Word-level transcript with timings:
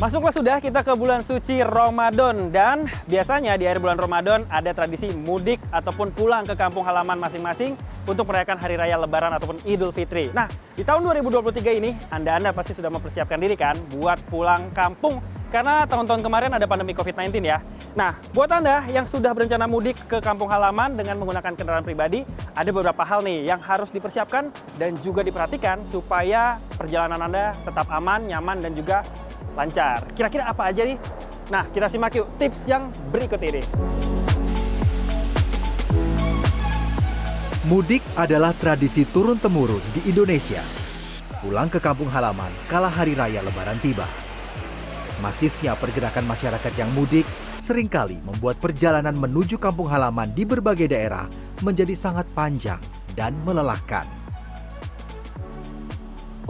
Masuklah 0.00 0.32
sudah 0.32 0.64
kita 0.64 0.80
ke 0.80 0.96
bulan 0.96 1.20
suci 1.20 1.60
Ramadan 1.60 2.48
dan 2.48 2.88
biasanya 3.04 3.60
di 3.60 3.68
akhir 3.68 3.84
bulan 3.84 4.00
Ramadan 4.00 4.48
ada 4.48 4.72
tradisi 4.72 5.12
mudik 5.12 5.60
ataupun 5.68 6.08
pulang 6.16 6.40
ke 6.48 6.56
kampung 6.56 6.88
halaman 6.88 7.20
masing-masing 7.20 7.76
untuk 8.08 8.24
merayakan 8.32 8.56
hari 8.56 8.80
raya 8.80 8.96
lebaran 8.96 9.28
ataupun 9.36 9.60
Idul 9.68 9.92
Fitri. 9.92 10.32
Nah, 10.32 10.48
di 10.72 10.88
tahun 10.88 11.04
2023 11.04 11.84
ini 11.84 11.92
Anda-anda 12.08 12.56
pasti 12.56 12.72
sudah 12.72 12.88
mempersiapkan 12.88 13.36
diri 13.36 13.60
kan 13.60 13.76
buat 13.92 14.16
pulang 14.32 14.72
kampung 14.72 15.20
karena 15.52 15.84
tahun-tahun 15.84 16.24
kemarin 16.24 16.56
ada 16.56 16.64
pandemi 16.64 16.96
COVID-19 16.96 17.36
ya. 17.44 17.60
Nah, 17.92 18.16
buat 18.32 18.48
Anda 18.48 18.88
yang 18.88 19.04
sudah 19.04 19.36
berencana 19.36 19.68
mudik 19.68 20.00
ke 20.08 20.16
kampung 20.24 20.48
halaman 20.48 20.96
dengan 20.96 21.20
menggunakan 21.20 21.52
kendaraan 21.52 21.84
pribadi, 21.84 22.24
ada 22.56 22.70
beberapa 22.72 23.04
hal 23.04 23.20
nih 23.20 23.52
yang 23.52 23.60
harus 23.60 23.92
dipersiapkan 23.92 24.48
dan 24.80 24.96
juga 25.04 25.20
diperhatikan 25.20 25.84
supaya 25.92 26.56
perjalanan 26.80 27.20
Anda 27.20 27.52
tetap 27.68 27.84
aman, 27.92 28.30
nyaman, 28.30 28.64
dan 28.64 28.72
juga 28.72 29.04
lancar. 29.54 30.04
Kira-kira 30.14 30.46
apa 30.50 30.70
aja 30.70 30.82
nih? 30.86 30.98
Nah, 31.50 31.66
kita 31.74 31.90
simak 31.90 32.14
yuk 32.14 32.30
tips 32.38 32.62
yang 32.66 32.88
berikut 33.10 33.42
ini. 33.42 33.62
Mudik 37.70 38.02
adalah 38.18 38.50
tradisi 38.56 39.06
turun-temurun 39.06 39.82
di 39.94 40.10
Indonesia. 40.10 40.62
Pulang 41.38 41.70
ke 41.70 41.78
kampung 41.78 42.10
halaman 42.10 42.50
kala 42.66 42.90
hari 42.90 43.14
raya 43.14 43.40
lebaran 43.46 43.78
tiba. 43.78 44.04
Masifnya 45.22 45.76
pergerakan 45.76 46.24
masyarakat 46.26 46.72
yang 46.74 46.90
mudik 46.96 47.28
sering 47.60 47.86
kali 47.86 48.18
membuat 48.24 48.56
perjalanan 48.56 49.12
menuju 49.12 49.60
kampung 49.60 49.86
halaman 49.86 50.32
di 50.32 50.48
berbagai 50.48 50.88
daerah 50.88 51.28
menjadi 51.60 51.92
sangat 51.92 52.26
panjang 52.32 52.80
dan 53.12 53.36
melelahkan. 53.44 54.19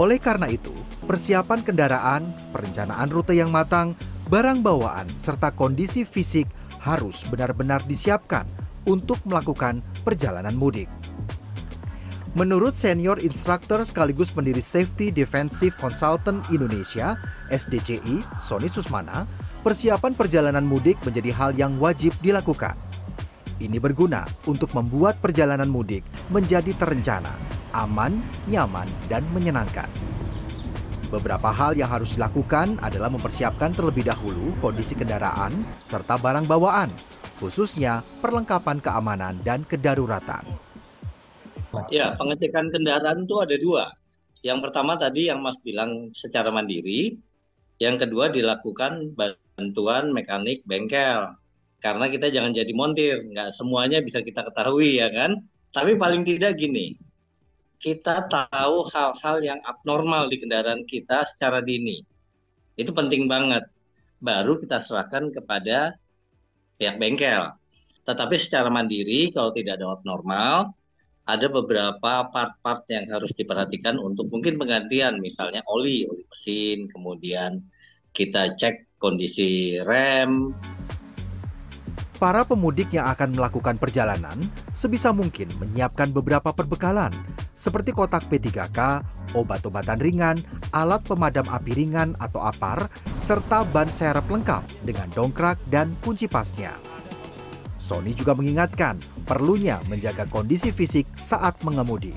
Oleh 0.00 0.16
karena 0.16 0.48
itu, 0.48 0.72
persiapan 1.04 1.60
kendaraan, 1.60 2.24
perencanaan 2.56 3.12
rute 3.12 3.36
yang 3.36 3.52
matang, 3.52 3.92
barang 4.32 4.64
bawaan, 4.64 5.04
serta 5.20 5.52
kondisi 5.52 6.08
fisik 6.08 6.48
harus 6.80 7.28
benar-benar 7.28 7.84
disiapkan 7.84 8.48
untuk 8.88 9.20
melakukan 9.28 9.84
perjalanan 10.00 10.56
mudik. 10.56 10.88
Menurut 12.32 12.72
senior 12.72 13.20
instruktur 13.20 13.84
sekaligus 13.84 14.32
pendiri 14.32 14.64
Safety 14.64 15.12
Defensive 15.12 15.76
Consultant 15.76 16.48
Indonesia 16.48 17.20
(SDCI), 17.52 18.24
Sony 18.40 18.72
Susmana, 18.72 19.28
persiapan 19.60 20.16
perjalanan 20.16 20.64
mudik 20.64 20.96
menjadi 21.04 21.28
hal 21.36 21.52
yang 21.60 21.76
wajib 21.76 22.16
dilakukan. 22.24 22.72
Ini 23.60 23.76
berguna 23.76 24.24
untuk 24.48 24.72
membuat 24.72 25.20
perjalanan 25.20 25.68
mudik 25.68 26.08
menjadi 26.32 26.72
terencana, 26.72 27.59
aman, 27.72 28.22
nyaman, 28.46 28.86
dan 29.06 29.26
menyenangkan. 29.34 29.88
Beberapa 31.10 31.50
hal 31.50 31.74
yang 31.74 31.90
harus 31.90 32.14
dilakukan 32.14 32.78
adalah 32.78 33.10
mempersiapkan 33.10 33.74
terlebih 33.74 34.06
dahulu 34.06 34.54
kondisi 34.62 34.94
kendaraan 34.94 35.66
serta 35.82 36.14
barang 36.14 36.46
bawaan, 36.46 36.86
khususnya 37.42 38.06
perlengkapan 38.22 38.78
keamanan 38.78 39.42
dan 39.42 39.66
kedaruratan. 39.66 40.46
Ya, 41.90 42.14
pengecekan 42.14 42.70
kendaraan 42.70 43.26
itu 43.26 43.34
ada 43.42 43.56
dua. 43.58 43.84
Yang 44.46 44.70
pertama 44.70 44.94
tadi 44.94 45.26
yang 45.26 45.42
Mas 45.42 45.58
bilang 45.66 46.14
secara 46.14 46.54
mandiri, 46.54 47.18
yang 47.82 47.98
kedua 47.98 48.30
dilakukan 48.30 49.18
bantuan 49.18 50.14
mekanik 50.14 50.62
bengkel. 50.62 51.34
Karena 51.80 52.06
kita 52.06 52.28
jangan 52.28 52.52
jadi 52.52 52.72
montir, 52.76 53.24
nggak 53.24 53.50
semuanya 53.50 53.98
bisa 53.98 54.22
kita 54.22 54.46
ketahui 54.46 55.00
ya 55.00 55.10
kan. 55.10 55.42
Tapi 55.74 55.96
paling 55.98 56.22
tidak 56.22 56.54
gini, 56.60 56.94
kita 57.80 58.28
tahu 58.28 58.84
hal-hal 58.92 59.36
yang 59.40 59.60
abnormal 59.64 60.28
di 60.28 60.36
kendaraan 60.36 60.84
kita 60.84 61.24
secara 61.24 61.64
dini. 61.64 62.04
Itu 62.76 62.92
penting 62.92 63.24
banget. 63.24 63.64
Baru 64.20 64.60
kita 64.60 64.84
serahkan 64.84 65.32
kepada 65.32 65.96
pihak 66.76 67.00
bengkel. 67.00 67.56
Tetapi 68.04 68.36
secara 68.36 68.68
mandiri, 68.68 69.32
kalau 69.32 69.48
tidak 69.56 69.80
ada 69.80 69.96
abnormal, 69.96 70.76
ada 71.24 71.46
beberapa 71.48 72.28
part-part 72.28 72.84
yang 72.92 73.08
harus 73.08 73.32
diperhatikan 73.32 73.96
untuk 73.96 74.28
mungkin 74.28 74.60
penggantian, 74.60 75.16
misalnya 75.16 75.64
oli, 75.72 76.04
oli 76.04 76.24
mesin, 76.28 76.84
kemudian 76.92 77.64
kita 78.12 78.52
cek 78.60 79.00
kondisi 79.00 79.80
rem, 79.80 80.52
Para 82.20 82.44
pemudik 82.44 82.92
yang 82.92 83.08
akan 83.08 83.32
melakukan 83.32 83.80
perjalanan 83.80 84.36
sebisa 84.76 85.08
mungkin 85.08 85.48
menyiapkan 85.56 86.12
beberapa 86.12 86.52
perbekalan 86.52 87.08
seperti 87.60 87.92
kotak 87.92 88.24
P3K, 88.32 89.04
obat-obatan 89.36 90.00
ringan, 90.00 90.40
alat 90.72 91.04
pemadam 91.04 91.44
api 91.44 91.76
ringan 91.76 92.16
atau 92.16 92.40
APAR, 92.40 92.88
serta 93.20 93.68
ban 93.68 93.92
serep 93.92 94.24
lengkap 94.24 94.64
dengan 94.88 95.12
dongkrak 95.12 95.60
dan 95.68 95.92
kunci 96.00 96.24
pasnya. 96.24 96.72
Sony 97.76 98.16
juga 98.16 98.32
mengingatkan 98.32 98.96
perlunya 99.28 99.76
menjaga 99.92 100.24
kondisi 100.24 100.72
fisik 100.72 101.04
saat 101.20 101.60
mengemudi. 101.60 102.16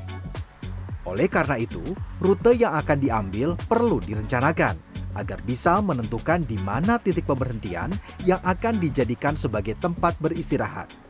Oleh 1.03 1.27
karena 1.27 1.59
itu, 1.59 1.83
rute 2.23 2.55
yang 2.55 2.79
akan 2.79 3.03
diambil 3.03 3.59
perlu 3.67 3.99
direncanakan 3.99 4.79
agar 5.19 5.43
bisa 5.43 5.83
menentukan 5.83 6.47
di 6.47 6.55
mana 6.63 6.95
titik 6.95 7.27
pemberhentian 7.27 7.91
yang 8.23 8.39
akan 8.47 8.79
dijadikan 8.79 9.35
sebagai 9.35 9.75
tempat 9.75 10.15
beristirahat. 10.23 11.02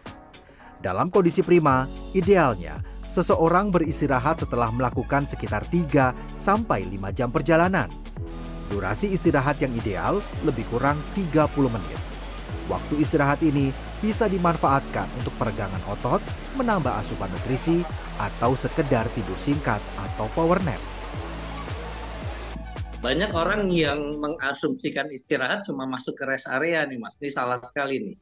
Dalam 0.84 1.08
kondisi 1.08 1.40
prima, 1.40 1.88
idealnya 2.12 2.84
seseorang 3.08 3.72
beristirahat 3.72 4.44
setelah 4.44 4.68
melakukan 4.68 5.24
sekitar 5.24 5.64
3 5.72 6.12
sampai 6.36 6.84
5 6.92 7.16
jam 7.16 7.32
perjalanan. 7.32 7.88
Durasi 8.68 9.16
istirahat 9.16 9.64
yang 9.64 9.72
ideal 9.80 10.20
lebih 10.44 10.68
kurang 10.68 11.00
30 11.16 11.72
menit. 11.72 12.00
Waktu 12.68 13.00
istirahat 13.00 13.40
ini 13.48 13.72
bisa 14.04 14.28
dimanfaatkan 14.28 15.08
untuk 15.24 15.32
peregangan 15.40 15.80
otot, 15.88 16.20
menambah 16.60 17.00
asupan 17.00 17.32
nutrisi, 17.32 17.88
atau 18.20 18.52
sekedar 18.52 19.08
tidur 19.16 19.40
singkat 19.40 19.80
atau 20.12 20.28
power 20.36 20.60
nap 20.68 20.84
banyak 23.04 23.36
orang 23.36 23.68
yang 23.68 24.00
mengasumsikan 24.16 25.12
istirahat 25.12 25.68
cuma 25.68 25.84
masuk 25.84 26.16
ke 26.16 26.24
rest 26.24 26.48
area 26.48 26.88
nih 26.88 26.96
mas 26.96 27.20
ini 27.20 27.36
salah 27.36 27.60
sekali 27.60 28.00
nih 28.00 28.18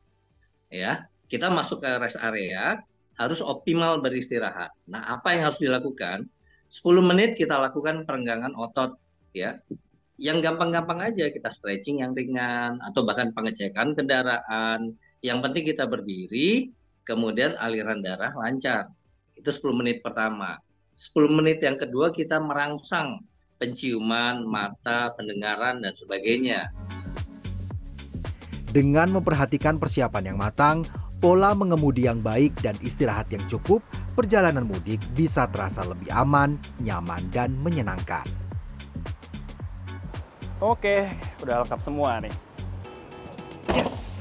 ya 0.73 1.05
kita 1.31 1.47
masuk 1.47 1.79
ke 1.79 1.89
rest 2.03 2.19
area 2.19 2.83
harus 3.15 3.39
optimal 3.39 4.03
beristirahat. 4.03 4.75
Nah 4.91 5.15
apa 5.15 5.31
yang 5.31 5.47
harus 5.47 5.63
dilakukan? 5.63 6.27
10 6.67 6.83
menit 6.99 7.39
kita 7.39 7.55
lakukan 7.55 8.03
perenggangan 8.03 8.51
otot 8.51 8.99
ya. 9.31 9.55
Yang 10.19 10.51
gampang-gampang 10.51 10.99
aja 10.99 11.31
kita 11.31 11.47
stretching 11.47 12.03
yang 12.03 12.11
ringan 12.11 12.83
atau 12.83 13.07
bahkan 13.07 13.31
pengecekan 13.31 13.95
kendaraan. 13.95 14.99
Yang 15.23 15.39
penting 15.39 15.63
kita 15.71 15.87
berdiri 15.87 16.75
kemudian 17.07 17.55
aliran 17.55 18.03
darah 18.03 18.35
lancar. 18.35 18.91
Itu 19.31 19.55
10 19.55 19.79
menit 19.79 20.03
pertama. 20.03 20.59
10 20.99 21.31
menit 21.31 21.63
yang 21.63 21.79
kedua 21.79 22.11
kita 22.11 22.43
merangsang 22.43 23.23
penciuman, 23.55 24.43
mata, 24.43 25.15
pendengaran, 25.15 25.79
dan 25.79 25.93
sebagainya. 25.95 26.75
Dengan 28.71 29.19
memperhatikan 29.19 29.77
persiapan 29.77 30.33
yang 30.33 30.37
matang, 30.39 30.87
pola 31.21 31.53
mengemudi 31.53 32.09
yang 32.09 32.19
baik, 32.19 32.57
dan 32.65 32.73
istirahat 32.81 33.29
yang 33.29 33.45
cukup, 33.45 33.85
perjalanan 34.17 34.65
mudik 34.65 34.97
bisa 35.13 35.45
terasa 35.45 35.85
lebih 35.85 36.09
aman, 36.09 36.57
nyaman, 36.81 37.21
dan 37.29 37.53
menyenangkan. 37.61 38.25
Oke, 40.57 41.13
udah 41.45 41.61
lengkap 41.61 41.79
semua 41.81 42.17
nih. 42.25 42.33
Yes! 43.77 44.17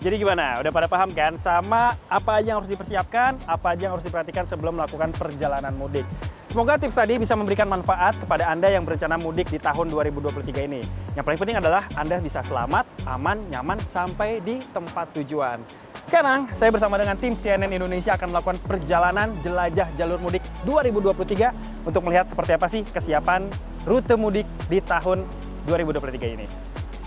Jadi 0.00 0.24
gimana? 0.24 0.56
Udah 0.62 0.72
pada 0.72 0.88
paham 0.88 1.10
kan 1.12 1.36
sama 1.36 1.92
apa 2.08 2.40
aja 2.40 2.54
yang 2.54 2.58
harus 2.64 2.70
dipersiapkan, 2.70 3.36
apa 3.44 3.66
aja 3.76 3.88
yang 3.88 3.94
harus 3.98 4.06
diperhatikan 4.08 4.48
sebelum 4.48 4.80
melakukan 4.80 5.12
perjalanan 5.12 5.74
mudik. 5.76 6.06
Semoga 6.48 6.80
tips 6.80 6.96
tadi 6.96 7.20
bisa 7.20 7.36
memberikan 7.36 7.68
manfaat 7.68 8.16
kepada 8.16 8.48
Anda 8.48 8.72
yang 8.72 8.88
berencana 8.88 9.20
mudik 9.20 9.52
di 9.52 9.60
tahun 9.60 9.92
2023 9.92 10.64
ini. 10.64 10.80
Yang 11.12 11.24
paling 11.28 11.40
penting 11.44 11.58
adalah 11.60 11.84
Anda 11.92 12.24
bisa 12.24 12.40
selamat, 12.40 12.88
aman, 13.04 13.36
nyaman 13.52 13.76
sampai 13.92 14.40
di 14.40 14.56
tempat 14.72 15.12
tujuan. 15.12 15.60
Sekarang, 16.08 16.48
saya 16.56 16.72
bersama 16.72 16.96
dengan 16.96 17.20
tim 17.20 17.36
CNN 17.36 17.68
Indonesia 17.68 18.16
akan 18.16 18.32
melakukan 18.32 18.56
perjalanan 18.64 19.28
jelajah 19.44 19.92
jalur 19.92 20.16
mudik 20.16 20.40
2023 20.64 21.84
untuk 21.84 22.00
melihat 22.00 22.24
seperti 22.24 22.56
apa 22.56 22.64
sih 22.64 22.80
kesiapan 22.80 23.44
rute 23.84 24.16
mudik 24.16 24.48
di 24.72 24.80
tahun 24.80 25.28
2023 25.68 26.32
ini. 26.32 26.48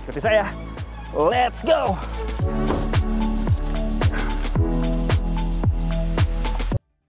Ikuti 0.06 0.22
saya, 0.22 0.54
let's 1.18 1.66
go! 1.66 1.98